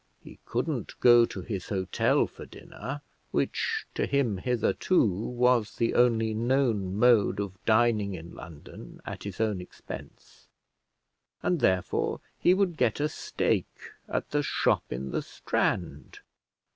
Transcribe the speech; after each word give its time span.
He 0.23 0.39
couldn't 0.45 0.99
go 0.99 1.25
to 1.27 1.41
his 1.41 1.69
hotel 1.69 2.25
for 2.25 2.47
dinner, 2.47 3.01
which 3.29 3.85
to 3.93 4.07
him 4.07 4.37
hitherto 4.37 5.05
was 5.13 5.75
the 5.75 5.93
only 5.93 6.33
known 6.33 6.95
mode 6.95 7.39
of 7.39 7.63
dining 7.65 8.15
in 8.15 8.33
London 8.33 8.99
at 9.05 9.25
his 9.25 9.39
own 9.39 9.61
expense; 9.61 10.47
and, 11.43 11.59
therefore, 11.59 12.19
he 12.39 12.55
would 12.55 12.77
get 12.77 12.99
a 12.99 13.07
steak 13.09 13.67
at 14.07 14.31
the 14.31 14.41
shop 14.41 14.85
in 14.91 15.11
the 15.11 15.21
Strand. 15.21 16.17